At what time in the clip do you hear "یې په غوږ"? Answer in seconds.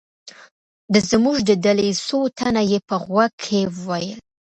2.71-3.31